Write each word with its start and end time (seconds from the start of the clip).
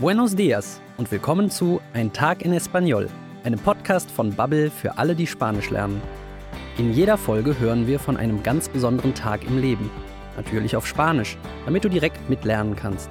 Buenos 0.00 0.34
dias 0.34 0.80
und 0.96 1.10
willkommen 1.10 1.50
zu 1.50 1.78
Ein 1.92 2.10
Tag 2.10 2.40
in 2.40 2.54
Espanol, 2.54 3.10
einem 3.44 3.58
Podcast 3.58 4.10
von 4.10 4.32
Bubble 4.32 4.70
für 4.70 4.96
alle, 4.96 5.14
die 5.14 5.26
Spanisch 5.26 5.68
lernen. 5.68 6.00
In 6.78 6.94
jeder 6.94 7.18
Folge 7.18 7.60
hören 7.60 7.86
wir 7.86 7.98
von 7.98 8.16
einem 8.16 8.42
ganz 8.42 8.70
besonderen 8.70 9.12
Tag 9.12 9.44
im 9.44 9.58
Leben. 9.58 9.90
Natürlich 10.38 10.74
auf 10.74 10.86
Spanisch, 10.86 11.36
damit 11.66 11.84
du 11.84 11.90
direkt 11.90 12.30
mitlernen 12.30 12.76
kannst. 12.76 13.10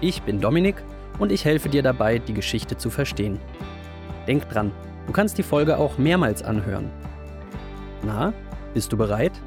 Ich 0.00 0.20
bin 0.22 0.40
Dominik 0.40 0.74
und 1.20 1.30
ich 1.30 1.44
helfe 1.44 1.68
dir 1.68 1.84
dabei, 1.84 2.18
die 2.18 2.34
Geschichte 2.34 2.76
zu 2.76 2.90
verstehen. 2.90 3.38
Denk 4.26 4.48
dran, 4.48 4.72
du 5.06 5.12
kannst 5.12 5.38
die 5.38 5.44
Folge 5.44 5.78
auch 5.78 5.96
mehrmals 5.96 6.42
anhören. 6.42 6.90
Na, 8.02 8.32
bist 8.74 8.92
du 8.92 8.96
bereit? 8.96 9.40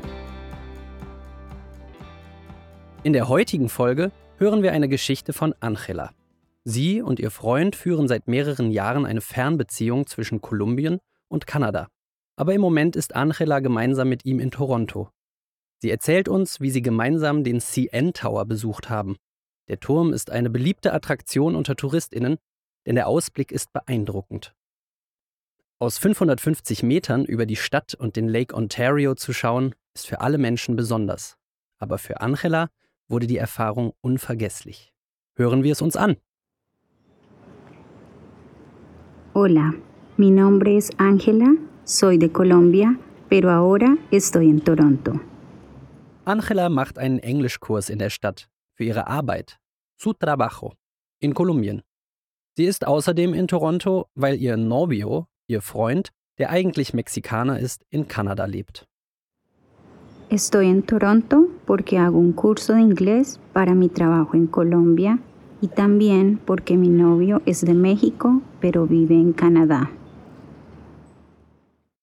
In 3.04 3.12
der 3.12 3.28
heutigen 3.28 3.68
Folge 3.68 4.14
hören 4.38 4.64
wir 4.64 4.72
eine 4.72 4.88
Geschichte 4.88 5.34
von 5.34 5.54
Angela. 5.60 6.12
Sie 6.70 7.02
und 7.02 7.20
ihr 7.20 7.32
Freund 7.32 7.76
führen 7.76 8.08
seit 8.08 8.28
mehreren 8.28 8.72
Jahren 8.72 9.06
eine 9.06 9.22
Fernbeziehung 9.22 10.06
zwischen 10.06 10.40
Kolumbien 10.40 11.00
und 11.28 11.48
Kanada. 11.48 11.88
Aber 12.36 12.54
im 12.54 12.62
Moment 12.62 12.96
ist 12.96 13.16
Angela 13.16 13.60
gemeinsam 13.60 14.08
mit 14.08 14.24
ihm 14.24 14.40
in 14.40 14.52
Toronto. 14.52 15.10
Sie 15.80 15.90
erzählt 15.90 16.30
uns, 16.30 16.60
wie 16.62 16.70
sie 16.70 16.82
gemeinsam 16.82 17.44
den 17.44 17.60
CN 17.60 18.14
Tower 18.14 18.46
besucht 18.46 18.90
haben. 18.90 19.18
Der 19.68 19.80
Turm 19.80 20.14
ist 20.14 20.30
eine 20.30 20.50
beliebte 20.50 20.94
Attraktion 20.94 21.56
unter 21.56 21.76
Touristinnen, 21.76 22.38
denn 22.86 22.96
der 22.96 23.08
Ausblick 23.08 23.52
ist 23.52 23.74
beeindruckend. 23.74 24.54
Aus 25.80 25.98
550 25.98 26.84
Metern 26.84 27.26
über 27.26 27.46
die 27.46 27.56
Stadt 27.56 27.94
und 27.94 28.16
den 28.16 28.28
Lake 28.28 28.56
Ontario 28.56 29.16
zu 29.16 29.34
schauen, 29.34 29.74
ist 29.94 30.08
für 30.08 30.22
alle 30.22 30.38
Menschen 30.38 30.76
besonders. 30.76 31.38
Aber 31.78 31.98
für 31.98 32.22
Angela 32.22 32.70
wurde 33.08 33.28
die 33.28 33.38
Erfahrung 33.38 33.94
unvergesslich. 34.02 34.94
Hören 35.36 35.64
wir 35.64 35.72
es 35.72 35.82
uns 35.82 35.96
an. 35.96 36.18
Hola, 39.34 39.76
mi 40.18 40.32
nombre 40.32 40.76
es 40.76 40.90
Ángela, 40.98 41.56
soy 41.84 42.18
de 42.18 42.32
Colombia, 42.32 42.98
pero 43.30 43.52
ahora 43.52 43.96
estoy 44.10 44.50
en 44.50 44.60
Toronto. 44.60 45.20
Angela 46.26 46.68
macht 46.68 46.98
einen 46.98 47.20
Englischkurs 47.20 47.92
in 47.92 48.00
der 48.00 48.10
Stadt 48.10 48.50
für 48.74 48.86
ihre 48.86 49.06
Arbeit, 49.06 49.60
su 49.98 50.14
trabajo, 50.14 50.74
in 51.22 51.36
Kolumbien. 51.36 51.84
Sie 52.58 52.66
ist 52.66 52.88
außerdem 52.88 53.36
in 53.36 53.48
Toronto, 53.48 54.08
weil 54.16 54.42
ihr 54.42 54.58
Novio, 54.58 55.28
ihr 55.48 55.62
Freund, 55.62 56.10
der 56.40 56.50
eigentlich 56.50 56.96
Mexikaner 56.96 57.60
ist, 57.60 57.86
in 57.92 58.08
Kanada 58.08 58.46
lebt. 58.46 58.88
Estoy 60.32 60.70
en 60.70 60.88
Toronto 60.88 61.50
porque 61.68 62.00
hago 62.00 62.18
un 62.18 62.34
curso 62.34 62.74
de 62.74 62.82
inglés 62.82 63.40
para 63.54 63.76
mi 63.76 63.90
trabajo 63.90 64.36
en 64.36 64.48
Colombia 64.48 65.20
y 65.62 65.68
también 65.68 66.40
porque 66.46 66.78
mi 66.78 66.90
novio 66.90 67.42
es 67.46 67.62
de 67.62 67.74
México, 67.74 68.42
pero 68.60 68.86
vive 68.88 69.16
en 69.16 69.34
Canadá. 69.34 69.92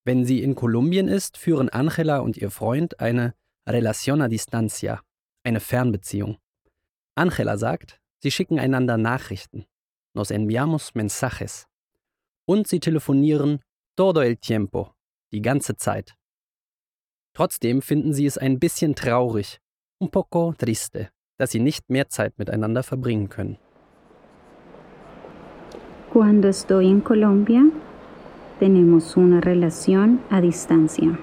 Wenn 0.04 0.24
sie 0.24 0.42
in 0.42 0.54
Kolumbien 0.54 1.08
ist, 1.08 1.36
führen 1.36 1.68
Angela 1.70 2.20
und 2.20 2.36
ihr 2.36 2.50
Freund 2.50 3.00
eine 3.00 3.34
Relación 3.66 4.22
a 4.22 4.28
Distancia, 4.28 5.02
eine 5.42 5.58
Fernbeziehung. 5.58 6.38
Angela 7.16 7.56
sagt, 7.56 8.00
sie 8.22 8.30
schicken 8.30 8.60
einander 8.60 8.98
Nachrichten. 8.98 9.66
Nos 10.14 10.30
enviamos 10.30 10.94
mensajes. 10.94 11.66
Und 12.46 12.68
sie 12.68 12.78
telefonieren 12.78 13.60
todo 13.96 14.22
el 14.22 14.38
tiempo, 14.38 14.94
die 15.32 15.42
ganze 15.42 15.76
Zeit. 15.76 16.14
Trotzdem 17.34 17.82
finden 17.82 18.12
sie 18.12 18.26
es 18.26 18.38
ein 18.38 18.60
bisschen 18.60 18.94
traurig, 18.94 19.60
un 19.98 20.08
poco 20.10 20.54
triste, 20.56 21.10
dass 21.38 21.50
sie 21.50 21.60
nicht 21.60 21.88
mehr 21.90 22.08
Zeit 22.08 22.38
miteinander 22.38 22.82
verbringen 22.82 23.28
können. 23.28 23.58
Cuando 26.12 26.48
estoy 26.48 26.88
en 26.88 27.00
Colombia, 27.00 27.66
tenemos 28.58 29.16
una 29.16 29.40
relación 29.40 30.20
a 30.30 30.40
distancia. 30.40 31.18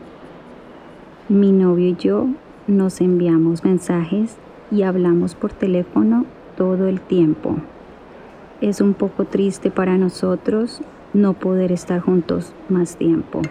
Mi 1.30 1.52
novio 1.52 1.88
y 1.88 1.96
yo 1.96 2.28
nos 2.68 3.02
enviamos 3.02 3.64
mensajes 3.64 4.38
y 4.70 4.84
hablamos 4.84 5.34
por 5.34 5.52
teléfono 5.52 6.26
todo 6.56 6.88
el 6.88 7.02
tiempo. 7.02 7.58
Es 8.62 8.82
un 8.82 8.94
poco 8.94 9.26
triste 9.26 9.72
para 9.72 9.98
nosotros 9.98 10.82
no 11.14 11.34
poder 11.34 11.72
estar 11.72 12.00
juntos 12.00 12.54
más 12.70 12.96
tiempo. 12.98 13.42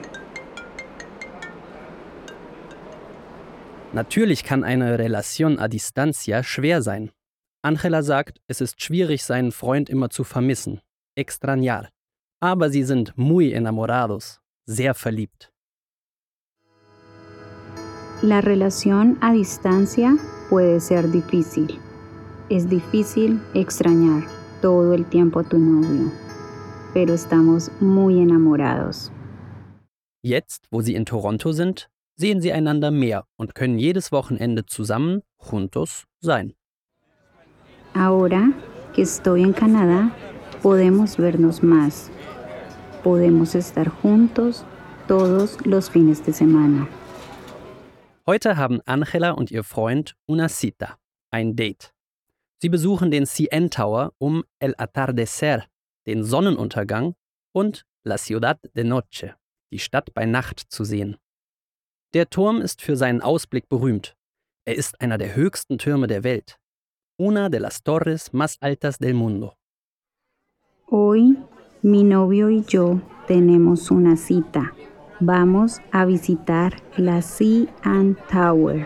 Natürlich 3.94 4.42
kann 4.42 4.64
eine 4.64 4.98
Relation 4.98 5.58
a 5.58 5.68
distancia 5.68 6.42
schwer 6.42 6.80
sein. 6.80 7.10
Angela 7.62 8.02
sagt, 8.02 8.40
es 8.46 8.62
ist 8.62 8.80
schwierig, 8.80 9.22
seinen 9.22 9.52
Freund 9.52 9.90
immer 9.90 10.08
zu 10.08 10.24
vermissen. 10.24 10.80
Extrañar. 11.14 11.88
Aber 12.40 12.70
sie 12.70 12.84
sind 12.84 13.12
muy 13.16 13.52
enamorados. 13.52 14.40
Sehr 14.66 14.94
verliebt. 14.94 15.52
La 18.22 18.40
relación 18.40 19.18
a 19.20 19.32
distancia 19.32 20.16
puede 20.48 20.80
ser 20.80 21.10
difícil. 21.10 21.78
Es 22.48 22.66
difícil 22.68 23.40
extrañar 23.52 24.22
todo 24.62 24.94
el 24.94 25.04
tiempo 25.04 25.40
a 25.40 25.42
tu 25.42 25.58
novio, 25.58 26.10
pero 26.94 27.12
estamos 27.12 27.70
muy 27.80 28.20
enamorados. 28.20 29.12
Jetzt, 30.22 30.66
wo 30.70 30.80
sie 30.80 30.94
in 30.94 31.04
Toronto 31.04 31.52
sind, 31.52 31.90
sehen 32.16 32.40
sie 32.40 32.52
einander 32.52 32.90
mehr 32.90 33.24
und 33.36 33.54
können 33.54 33.78
jedes 33.78 34.12
Wochenende 34.12 34.66
zusammen, 34.66 35.22
juntos, 35.38 36.04
sein. 36.20 36.54
Ahora 37.94 38.52
que 38.94 39.02
estoy 39.02 39.42
en 39.42 39.52
Canadá, 39.52 40.10
podemos 40.62 41.16
vernos 41.16 41.62
más. 41.62 42.10
Podemos 43.02 43.54
estar 43.54 43.88
juntos 43.88 44.64
todos 45.08 45.58
los 45.66 45.90
fines 45.90 46.24
de 46.24 46.32
semana. 46.32 46.88
Heute 48.26 48.56
haben 48.56 48.80
Angela 48.86 49.32
und 49.32 49.50
ihr 49.50 49.64
Freund 49.64 50.14
una 50.26 50.48
cita, 50.48 50.98
ein 51.30 51.56
Date. 51.56 51.92
Sie 52.58 52.68
besuchen 52.68 53.10
den 53.10 53.26
CN 53.26 53.70
Tower, 53.70 54.12
um 54.18 54.44
El 54.60 54.74
Atardecer, 54.78 55.64
den 56.06 56.22
Sonnenuntergang, 56.22 57.14
und 57.52 57.84
La 58.04 58.16
Ciudad 58.16 58.58
de 58.74 58.84
Noche, 58.84 59.34
die 59.72 59.80
Stadt 59.80 60.14
bei 60.14 60.26
Nacht, 60.26 60.60
zu 60.68 60.84
sehen. 60.84 61.16
Der 62.14 62.28
Turm 62.28 62.60
ist 62.60 62.82
für 62.82 62.94
seinen 62.94 63.22
Ausblick 63.22 63.70
berühmt. 63.70 64.14
Er 64.66 64.76
ist 64.76 65.00
einer 65.00 65.16
der 65.16 65.34
höchsten 65.34 65.78
Türme 65.78 66.06
der 66.08 66.24
Welt. 66.24 66.58
Una 67.18 67.48
de 67.48 67.58
las 67.58 67.82
torres 67.82 68.34
más 68.34 68.58
altas 68.60 68.98
del 68.98 69.14
mundo. 69.14 69.54
Hoy 70.90 71.38
mi 71.80 72.04
novio 72.04 72.50
y 72.50 72.64
yo 72.64 73.00
tenemos 73.26 73.90
una 73.90 74.18
cita. 74.18 74.74
Vamos 75.20 75.80
a 75.90 76.04
visitar 76.04 76.74
la 76.98 77.22
Cian 77.22 78.18
Tower. 78.30 78.84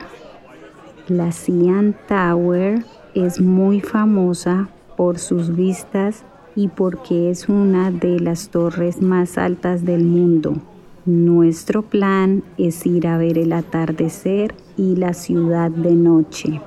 La 1.09 1.33
Cian 1.33 1.97
Tower 2.07 2.85
es 3.15 3.41
muy 3.41 3.81
famosa 3.81 4.69
por 4.97 5.19
sus 5.19 5.51
vistas 5.57 6.25
y 6.55 6.69
porque 6.69 7.31
es 7.31 7.49
una 7.49 7.91
de 7.91 8.21
las 8.21 8.51
torres 8.51 9.03
más 9.03 9.37
altas 9.37 9.85
del 9.85 10.05
mundo. 10.05 10.63
Nuestro 11.07 11.83
plan 11.83 12.43
es 12.59 12.85
ir 12.85 13.07
a 13.07 13.17
ver 13.17 13.39
el 13.39 13.53
atardecer 13.53 14.57
y 14.77 14.97
la 14.97 15.15
ciudad 15.15 15.71
de 15.71 15.95
noche. 15.95 16.61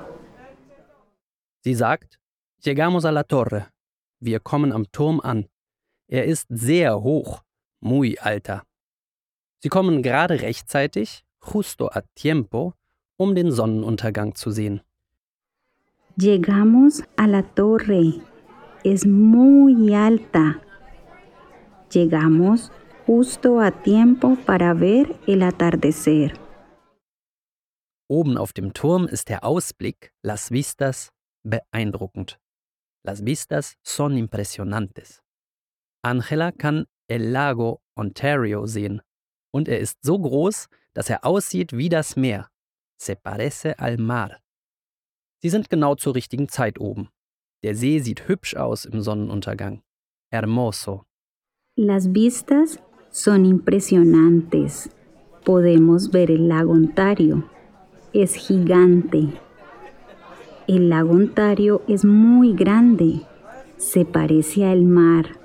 Sie 1.62 1.74
sagt, 1.74 2.18
llegamos 2.62 3.04
a 3.04 3.12
la 3.12 3.24
torre. 3.24 3.66
Wir 4.18 4.40
kommen 4.40 4.72
am 4.72 4.90
Turm 4.90 5.20
an. 5.22 5.46
Er 6.08 6.24
ist 6.24 6.46
sehr 6.48 7.02
hoch, 7.02 7.42
muy 7.80 8.16
alta. 8.18 8.64
Sie 9.58 9.68
kommen 9.68 10.02
gerade 10.02 10.40
rechtzeitig, 10.40 11.22
justo 11.38 11.90
a 11.92 12.00
tiempo, 12.14 12.72
um 13.18 13.34
den 13.34 13.52
Sonnenuntergang 13.52 14.34
zu 14.36 14.50
sehen. 14.50 14.80
Llegamos 16.16 17.02
a 17.16 17.26
la 17.26 17.42
torre. 17.42 18.22
Es 18.84 19.04
muy 19.04 19.94
alta. 19.94 20.62
Llegamos 21.90 22.72
justo 23.10 23.58
a 23.58 23.72
tiempo 23.72 24.36
para 24.46 24.72
ver 24.72 25.18
el 25.26 25.42
atardecer. 25.42 26.32
Oben 28.08 28.38
auf 28.38 28.52
dem 28.52 28.72
Turm 28.72 29.08
ist 29.08 29.28
der 29.28 29.42
Ausblick, 29.42 30.12
Las 30.22 30.52
Vistas, 30.52 31.10
beeindruckend. 31.42 32.38
Las 33.04 33.24
Vistas 33.24 33.74
son 33.82 34.16
impresionantes. 34.16 35.22
Angela 36.04 36.52
kann 36.52 36.86
El 37.08 37.32
Lago 37.32 37.80
Ontario 37.96 38.66
sehen 38.66 39.02
und 39.52 39.66
er 39.68 39.80
ist 39.80 39.98
so 40.02 40.16
groß, 40.16 40.68
dass 40.94 41.10
er 41.10 41.24
aussieht 41.24 41.72
wie 41.72 41.88
das 41.88 42.14
Meer. 42.14 42.48
Se 42.96 43.16
parece 43.16 43.76
al 43.76 43.96
mar. 43.96 44.38
Sie 45.42 45.48
sind 45.48 45.68
genau 45.68 45.96
zur 45.96 46.14
richtigen 46.14 46.48
Zeit 46.48 46.78
oben. 46.78 47.08
Der 47.64 47.74
See 47.74 47.98
sieht 47.98 48.28
hübsch 48.28 48.54
aus 48.54 48.84
im 48.84 49.00
Sonnenuntergang. 49.02 49.82
Hermoso. 50.30 51.06
Las 51.76 52.12
vistas 52.14 52.78
son 53.10 53.44
impresionantes. 53.44 54.90
Podemos 55.44 56.10
ver 56.10 56.30
el 56.30 56.48
lago 56.48 56.72
Ontario. 56.72 57.44
Es 58.12 58.34
gigante. 58.34 59.28
El 60.66 60.88
lago 60.88 61.12
Ontario 61.12 61.82
es 61.88 62.04
muy 62.04 62.54
grande. 62.54 63.26
se 63.80 64.04
parece 64.04 64.66
al 64.66 64.82
mar. 64.82 65.38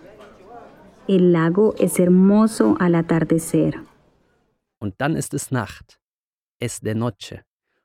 El 1.07 1.31
lago 1.31 1.73
es 1.79 1.99
hermoso 1.99 2.75
al 2.79 2.95
atardecer. 2.95 3.81
Und 4.79 4.95
dann 4.97 5.15
ist 5.15 5.33
es 5.33 5.51
Nacht. 5.51 5.99
Es 6.59 6.81
de 6.81 6.95
noche. 6.95 7.43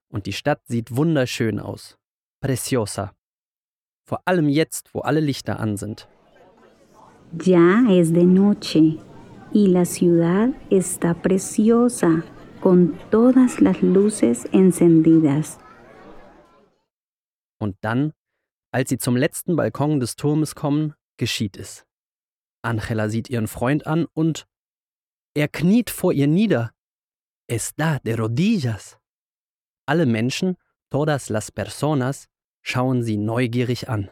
Und 0.08 0.26
die 0.26 0.32
Stadt 0.32 0.60
sieht 0.66 0.94
wunderschön 0.94 1.60
aus. 1.60 1.96
Preciosa. 2.40 3.12
Vor 4.04 4.22
allem 4.24 4.48
jetzt, 4.48 4.92
wo 4.92 5.00
alle 5.00 5.20
Lichter 5.20 5.60
an 5.60 5.76
sind. 5.76 6.08
Ya 7.44 7.84
es 7.88 8.12
de 8.12 8.24
noche 8.24 8.98
y 9.52 9.68
la 9.68 9.84
ciudad 9.84 10.50
está 10.70 11.14
preciosa 11.14 12.24
con 12.60 12.98
todas 13.10 13.60
las 13.60 13.82
luces 13.82 14.48
encendidas. 14.52 15.58
Und 17.58 17.76
dann, 17.82 18.12
als 18.72 18.88
sie 18.88 18.98
zum 18.98 19.16
letzten 19.16 19.56
Balkon 19.56 20.00
des 20.00 20.16
Turmes 20.16 20.54
kommen, 20.54 20.94
geschieht 21.18 21.58
es. 21.58 21.84
Angela 22.62 23.08
sieht 23.08 23.28
ihren 23.30 23.48
Freund 23.48 23.86
an 23.86 24.06
und 24.14 24.46
er 25.34 25.48
kniet 25.48 25.90
vor 25.90 26.12
ihr 26.12 26.26
nieder. 26.26 26.72
Está 27.48 27.98
de 28.00 28.14
rodillas. 28.14 28.98
Alle 29.86 30.06
Menschen, 30.06 30.56
todas 30.90 31.30
las 31.30 31.50
personas, 31.50 32.28
schauen 32.62 33.02
sie 33.02 33.16
neugierig 33.16 33.88
an. 33.88 34.10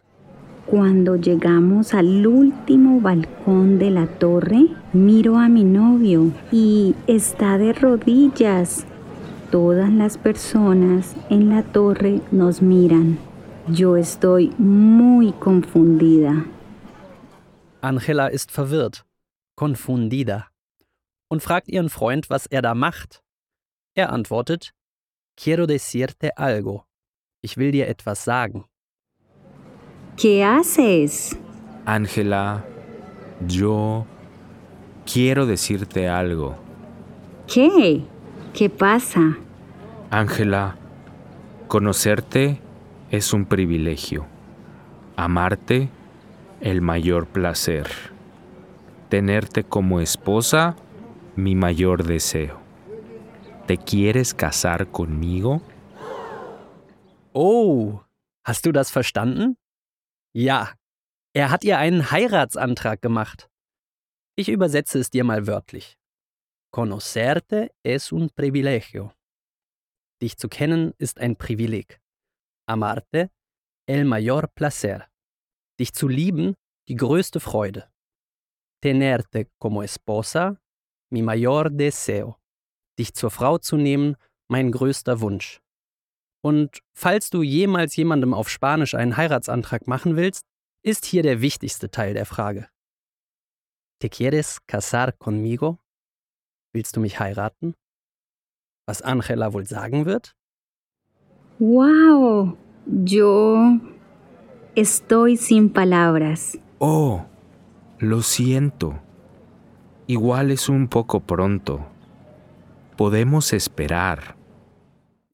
Cuando 0.66 1.16
llegamos 1.16 1.94
al 1.94 2.26
último 2.26 3.00
balcón 3.00 3.78
de 3.78 3.90
la 3.90 4.06
torre, 4.18 4.66
miro 4.92 5.36
a 5.36 5.48
mi 5.48 5.64
novio 5.64 6.32
y 6.50 6.94
está 7.06 7.58
de 7.58 7.72
rodillas. 7.72 8.86
Todas 9.50 9.90
las 9.90 10.18
personas 10.18 11.16
en 11.30 11.48
la 11.48 11.62
torre 11.62 12.20
nos 12.30 12.60
miran. 12.60 13.18
Yo 13.68 13.96
estoy 13.96 14.52
muy 14.58 15.32
confundida. 15.32 16.44
Angela 17.80 18.28
ist 18.28 18.50
verwirrt, 18.50 19.04
confundida, 19.54 20.48
und 21.28 21.42
fragt 21.42 21.68
ihren 21.68 21.88
Freund, 21.88 22.28
was 22.28 22.46
er 22.46 22.62
da 22.62 22.74
macht. 22.74 23.22
Er 23.94 24.12
antwortet, 24.12 24.72
Quiero 25.36 25.66
decirte 25.66 26.36
algo. 26.36 26.82
Ich 27.42 27.56
will 27.56 27.70
dir 27.70 27.86
etwas 27.86 28.24
sagen. 28.24 28.64
¿Qué 30.16 30.42
haces? 30.44 31.36
Ángela, 31.84 32.64
yo 33.46 34.04
quiero 35.10 35.46
decirte 35.46 36.08
algo. 36.08 36.56
¿Qué? 37.46 38.02
¿Qué 38.52 38.68
pasa? 38.68 39.38
Ángela, 40.10 40.76
conocerte 41.66 42.60
es 43.10 43.32
un 43.32 43.46
privilegio. 43.46 44.26
Amarte, 45.16 45.88
el 46.60 46.82
mayor 46.82 47.26
placer. 47.26 47.88
Tenerte 49.08 49.64
como 49.64 50.00
esposa, 50.00 50.76
mi 51.36 51.54
mayor 51.54 52.04
deseo. 52.04 52.58
¿Te 53.66 53.78
quieres 53.78 54.34
casar 54.34 54.88
conmigo? 54.88 55.62
Oh, 57.32 58.02
hast 58.44 58.64
du 58.66 58.72
das 58.72 58.90
verstanden? 58.90 59.56
Ja, 60.34 60.74
er 61.34 61.50
hat 61.50 61.64
ihr 61.64 61.78
einen 61.78 62.10
Heiratsantrag 62.10 63.00
gemacht. 63.00 63.48
Ich 64.38 64.48
übersetze 64.48 65.00
es 65.00 65.10
dir 65.10 65.24
mal 65.24 65.48
wörtlich. 65.48 65.98
Conocerte 66.70 67.72
es 67.82 68.12
un 68.12 68.30
privilegio. 68.30 69.12
Dich 70.22 70.36
zu 70.36 70.48
kennen 70.48 70.94
ist 70.96 71.18
ein 71.18 71.34
Privileg. 71.34 72.00
Amarte 72.68 73.32
el 73.88 74.04
mayor 74.04 74.46
placer. 74.46 75.08
Dich 75.80 75.92
zu 75.92 76.06
lieben 76.06 76.54
die 76.86 76.94
größte 76.94 77.40
Freude. 77.40 77.90
Tenerte 78.80 79.48
como 79.58 79.82
esposa 79.82 80.56
mi 81.10 81.20
mayor 81.20 81.68
deseo. 81.68 82.36
Dich 82.96 83.14
zur 83.14 83.32
Frau 83.32 83.58
zu 83.58 83.76
nehmen 83.76 84.14
mein 84.48 84.70
größter 84.70 85.20
Wunsch. 85.20 85.60
Und 86.44 86.78
falls 86.94 87.30
du 87.30 87.42
jemals 87.42 87.96
jemandem 87.96 88.34
auf 88.34 88.48
Spanisch 88.48 88.94
einen 88.94 89.16
Heiratsantrag 89.16 89.88
machen 89.88 90.14
willst, 90.14 90.46
ist 90.84 91.06
hier 91.06 91.24
der 91.24 91.40
wichtigste 91.40 91.90
Teil 91.90 92.14
der 92.14 92.24
Frage. 92.24 92.68
¿Te 94.00 94.08
quieres 94.10 94.60
casar 94.60 95.18
conmigo? 95.18 95.80
Willst 96.72 96.96
du 96.96 97.00
mich 97.00 97.18
heiraten? 97.18 97.74
Was 98.86 99.02
Angela 99.02 99.52
wohl 99.52 99.66
sagen 99.66 100.06
wird? 100.06 100.36
¡Wow! 101.58 102.56
Yo 102.86 103.80
estoy 104.76 105.36
sin 105.36 105.72
palabras. 105.72 106.56
Oh, 106.78 107.24
lo 107.98 108.22
siento. 108.22 109.00
Igual 110.06 110.52
es 110.52 110.68
un 110.68 110.86
poco 110.86 111.18
pronto. 111.18 111.84
Podemos 112.96 113.52
esperar. 113.52 114.36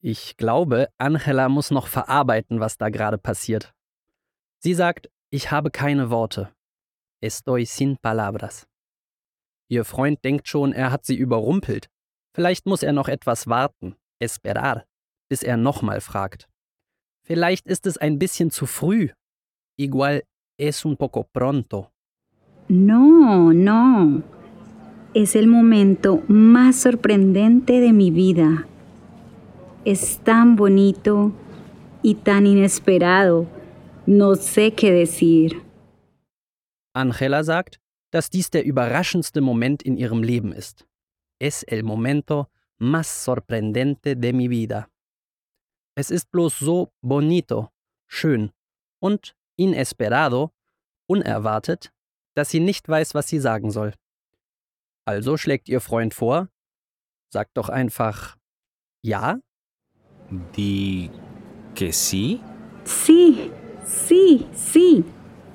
Ich 0.01 0.39
glaube, 0.39 0.89
Angela 0.99 1.51
muss 1.51 1.71
noch 1.71 1.87
verarbeiten, 1.87 2.61
was 2.61 2.79
da 2.79 2.89
gerade 2.89 3.19
passiert. 3.19 3.75
Sie 4.61 4.73
sagt, 4.73 5.11
ich 5.31 5.51
habe 5.51 5.71
keine 5.71 6.09
Worte. 6.09 6.55
Estoy 7.23 7.67
sin 7.67 7.97
palabras. 7.97 8.67
Ihr 9.69 9.85
Freund 9.85 10.25
denkt 10.25 10.49
schon, 10.49 10.73
er 10.73 10.91
hat 10.91 11.05
sie 11.05 11.17
überrumpelt. 11.17 11.89
Vielleicht 12.35 12.67
muss 12.67 12.83
er 12.83 12.93
noch 12.93 13.09
etwas 13.09 13.47
warten, 13.47 13.97
esperar, 14.21 14.85
bis 15.29 15.43
er 15.43 15.57
nochmal 15.57 16.01
fragt. 16.01 16.49
Vielleicht 17.27 17.67
ist 17.67 17.87
es 17.87 17.97
ein 17.97 18.19
bisschen 18.19 18.51
zu 18.51 18.67
früh. 18.67 19.09
Igual 19.79 20.25
es 20.59 20.85
un 20.85 20.97
poco 20.97 21.25
pronto. 21.33 21.91
No, 22.69 23.53
no. 23.53 24.23
Es 25.15 25.35
el 25.37 25.47
momento 25.47 26.23
más 26.29 26.77
sorprendente 26.77 27.81
de 27.81 27.93
mi 27.93 28.11
vida. 28.11 28.67
Es 29.85 30.19
tan 30.21 30.57
bonito 30.57 31.33
y 32.03 32.17
tan 32.17 32.47
inesperado. 32.47 33.47
No 34.07 34.35
sé 34.35 34.73
qué 34.73 34.93
decir. 34.93 35.63
Angela 36.95 37.45
sagt, 37.45 37.81
dass 38.11 38.31
dies 38.31 38.51
der 38.51 38.65
überraschendste 38.65 39.41
Moment 39.41 39.83
in 39.83 39.97
ihrem 39.97 40.23
Leben 40.23 40.53
ist. 40.53 40.87
Es 41.41 41.63
el 41.65 41.83
momento 41.83 42.49
más 42.79 43.25
sorprendente 43.25 44.17
de 44.17 44.33
mi 44.33 44.49
vida. 44.49 44.89
Es 45.97 46.11
ist 46.11 46.31
bloß 46.31 46.59
so 46.59 46.93
bonito, 47.03 47.71
schön 48.09 48.51
und 49.01 49.37
inesperado, 49.57 50.53
unerwartet, 51.07 51.93
dass 52.35 52.51
sie 52.51 52.61
nicht 52.61 52.89
weiß, 52.89 53.15
was 53.15 53.29
sie 53.29 53.39
sagen 53.39 53.71
soll. 53.71 53.95
Also 55.05 55.37
schlägt 55.37 55.69
ihr 55.69 55.81
Freund 55.81 56.15
vor, 56.15 56.49
sagt 57.31 57.57
doch 57.57 57.69
einfach 57.69 58.37
ja 59.03 59.39
Di 60.31 61.11
que 61.75 61.93
sí. 61.93 62.41
Sí, 62.85 63.53
sí, 63.85 64.47
sí. 64.55 65.05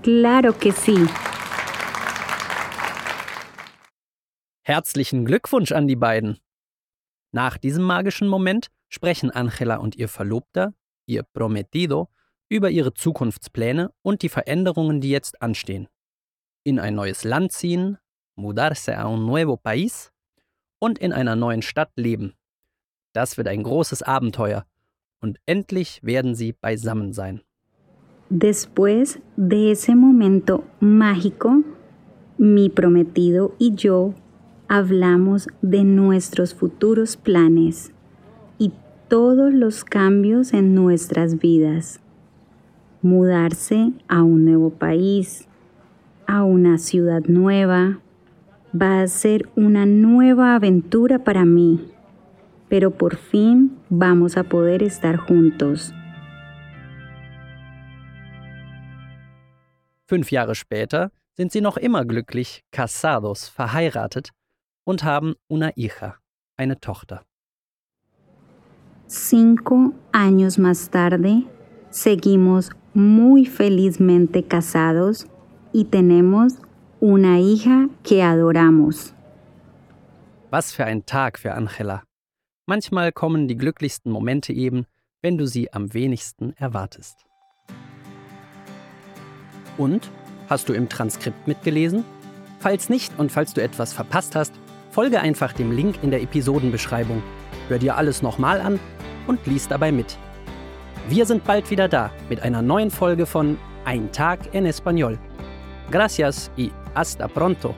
Claro 0.03 0.53
que 0.53 0.72
sí. 0.72 0.96
Herzlichen 4.69 5.25
Glückwunsch 5.25 5.71
an 5.71 5.88
die 5.88 5.95
beiden. 5.95 6.38
Nach 7.31 7.57
diesem 7.57 7.83
magischen 7.83 8.27
Moment 8.27 8.67
sprechen 8.88 9.31
Angela 9.31 9.77
und 9.77 9.95
ihr 9.95 10.07
Verlobter, 10.07 10.75
ihr 11.07 11.23
Prometido, 11.23 12.09
über 12.49 12.69
ihre 12.69 12.93
Zukunftspläne 12.93 13.91
und 14.03 14.21
die 14.21 14.29
Veränderungen, 14.29 15.01
die 15.01 15.09
jetzt 15.09 15.41
anstehen. 15.41 15.88
In 16.63 16.77
ein 16.77 16.93
neues 16.93 17.23
Land 17.23 17.51
ziehen, 17.51 17.97
mudarse 18.35 18.95
a 18.95 19.07
un 19.07 19.25
nuevo 19.25 19.57
país 19.57 20.11
und 20.77 20.99
in 20.99 21.13
einer 21.13 21.35
neuen 21.35 21.63
Stadt 21.63 21.89
leben. 21.95 22.35
Das 23.11 23.38
wird 23.38 23.47
ein 23.47 23.63
großes 23.63 24.03
Abenteuer 24.03 24.67
und 25.19 25.39
endlich 25.47 25.99
werden 26.03 26.35
sie 26.35 26.53
beisammen 26.53 27.11
sein. 27.13 27.41
Después 28.29 29.19
de 29.35 29.71
ese 29.71 29.95
momento 29.95 30.63
mágico, 30.79 31.63
mi 32.38 32.69
prometido 32.69 33.55
y 33.57 33.75
yo 33.75 34.13
hablamos 34.69 35.47
de 35.63 35.83
nuestros 35.83 36.53
futuros 36.53 37.17
planes 37.17 37.91
y 38.59 38.71
todos 39.07 39.51
los 39.51 39.83
cambios 39.83 40.53
en 40.53 40.75
nuestras 40.75 41.39
vidas. 41.39 41.99
Mudarse 43.01 43.91
a 44.07 44.21
un 44.21 44.45
nuevo 44.45 44.69
país, 44.69 45.47
a 46.27 46.43
una 46.43 46.77
ciudad 46.77 47.23
nueva, 47.27 47.99
va 48.79 49.01
a 49.01 49.07
ser 49.07 49.49
una 49.55 49.88
nueva 49.88 50.53
aventura 50.53 51.23
para 51.23 51.45
mí, 51.45 51.91
pero 52.69 52.91
por 52.91 53.15
fin 53.15 53.75
vamos 53.89 54.38
a 54.38 54.43
poder 54.43 54.83
estar 54.83 55.17
juntos. 55.17 55.93
Fünf 60.05 60.29
Jahre 60.29 60.53
später 60.53 61.11
sind 61.38 61.51
sie 61.51 61.61
noch 61.61 61.77
immer 61.77 62.05
glücklich, 62.05 62.63
casados, 62.71 63.49
verheiratet 63.49 64.31
und 64.89 65.03
haben 65.03 65.36
una 65.48 65.72
hija, 65.75 66.15
eine 66.58 66.79
Tochter. 66.79 67.24
Cinco 69.05 69.93
años 70.12 70.58
más 70.58 70.89
tarde, 70.89 71.43
seguimos 71.91 72.72
muy 72.96 73.46
felizmente 73.46 74.41
casados 74.41 75.27
y 75.74 75.86
tenemos 75.86 76.53
una 77.00 77.39
hija 77.39 77.88
que 78.03 78.24
adoramos. 78.24 79.13
Was 80.50 80.72
für 80.72 80.86
ein 80.86 81.05
Tag 81.05 81.38
für 81.38 81.53
Angela. 81.53 82.01
Manchmal 82.65 83.12
kommen 83.12 83.48
die 83.48 83.58
glücklichsten 83.58 84.12
Momente 84.12 84.53
eben, 84.53 84.88
wenn 85.22 85.38
du 85.38 85.46
sie 85.46 85.72
am 85.72 85.93
wenigsten 85.93 86.53
erwartest. 86.58 87.27
Und? 89.77 90.10
Hast 90.50 90.67
du 90.67 90.74
im 90.74 90.89
Transkript 90.89 91.48
mitgelesen? 91.48 92.03
Falls 92.60 92.89
nicht 92.89 93.19
und 93.19 93.31
falls 93.31 93.53
du 93.53 93.62
etwas 93.62 93.93
verpasst 93.93 94.36
hast, 94.36 94.51
folge 95.00 95.22
einfach 95.22 95.53
dem 95.53 95.72
Link 95.72 95.96
in 96.01 96.12
der 96.12 96.22
Episodenbeschreibung. 96.22 97.24
Hör 97.70 97.79
dir 97.79 97.96
alles 97.96 98.22
nochmal 98.22 98.60
an 98.60 98.82
und 99.27 99.39
lies 99.48 99.65
dabei 99.65 99.94
mit. 99.94 100.18
Wir 101.08 101.25
sind 101.25 101.46
bald 101.46 101.72
wieder 101.72 101.88
da 101.88 102.12
mit 102.27 102.41
einer 102.41 102.62
neuen 102.62 102.91
Folge 102.91 103.25
von 103.25 103.58
Ein 103.86 104.12
Tag 104.12 104.53
en 104.53 104.65
Español. 104.65 105.18
Gracias 105.89 106.51
y 106.58 106.70
hasta 106.96 107.29
pronto. 107.29 107.74